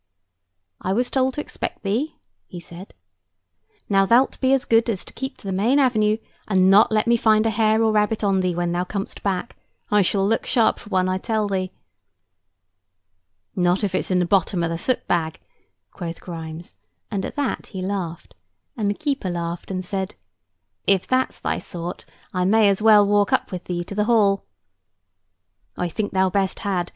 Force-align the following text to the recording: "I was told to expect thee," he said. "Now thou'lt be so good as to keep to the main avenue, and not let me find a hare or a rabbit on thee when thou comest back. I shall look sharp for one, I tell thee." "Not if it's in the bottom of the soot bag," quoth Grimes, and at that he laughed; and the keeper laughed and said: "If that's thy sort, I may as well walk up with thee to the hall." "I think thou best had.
"I 0.81 0.93
was 0.93 1.11
told 1.11 1.35
to 1.35 1.41
expect 1.41 1.83
thee," 1.83 2.15
he 2.47 2.59
said. 2.59 2.95
"Now 3.87 4.07
thou'lt 4.07 4.41
be 4.41 4.57
so 4.57 4.65
good 4.67 4.89
as 4.89 5.05
to 5.05 5.13
keep 5.13 5.37
to 5.37 5.45
the 5.45 5.53
main 5.53 5.77
avenue, 5.77 6.17
and 6.47 6.71
not 6.71 6.91
let 6.91 7.05
me 7.05 7.15
find 7.17 7.45
a 7.45 7.51
hare 7.51 7.83
or 7.83 7.89
a 7.91 7.91
rabbit 7.91 8.23
on 8.23 8.39
thee 8.39 8.55
when 8.55 8.71
thou 8.71 8.83
comest 8.83 9.21
back. 9.21 9.57
I 9.91 10.01
shall 10.01 10.25
look 10.27 10.47
sharp 10.47 10.79
for 10.79 10.89
one, 10.89 11.07
I 11.07 11.19
tell 11.19 11.47
thee." 11.47 11.71
"Not 13.55 13.83
if 13.83 13.93
it's 13.93 14.09
in 14.09 14.17
the 14.17 14.25
bottom 14.25 14.63
of 14.63 14.71
the 14.71 14.79
soot 14.79 15.05
bag," 15.07 15.39
quoth 15.91 16.19
Grimes, 16.19 16.77
and 17.11 17.23
at 17.23 17.35
that 17.35 17.67
he 17.67 17.83
laughed; 17.83 18.33
and 18.75 18.89
the 18.89 18.95
keeper 18.95 19.29
laughed 19.29 19.69
and 19.69 19.85
said: 19.85 20.15
"If 20.87 21.05
that's 21.05 21.37
thy 21.39 21.59
sort, 21.59 22.05
I 22.33 22.43
may 22.43 22.69
as 22.69 22.81
well 22.81 23.05
walk 23.05 23.31
up 23.31 23.51
with 23.51 23.65
thee 23.65 23.83
to 23.83 23.93
the 23.93 24.05
hall." 24.05 24.45
"I 25.77 25.89
think 25.89 26.11
thou 26.11 26.31
best 26.31 26.57
had. 26.61 26.89